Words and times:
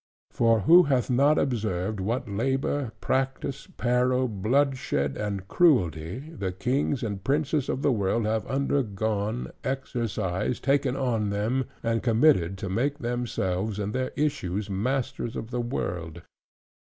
For 0.31 0.61
who 0.61 0.81
hath 0.81 1.11
not 1.11 1.37
observed, 1.37 1.99
what 1.99 2.27
labor, 2.27 2.91
practice, 3.01 3.67
peril, 3.77 4.27
bloodshed, 4.27 5.15
and 5.15 5.47
cruelty, 5.47 6.21
the 6.31 6.51
kings 6.51 7.03
and 7.03 7.23
princes 7.23 7.69
of 7.69 7.83
the 7.83 7.91
world 7.91 8.25
have 8.25 8.47
undergone, 8.47 9.51
exercised, 9.63 10.63
taken 10.63 10.95
on 10.95 11.29
them, 11.29 11.65
and 11.83 12.01
committed; 12.01 12.57
to 12.57 12.67
make 12.67 12.97
themselves 12.97 13.77
and 13.77 13.93
their 13.93 14.09
issues 14.15 14.71
masters 14.71 15.35
of 15.35 15.51
the 15.51 15.61
world? 15.61 16.23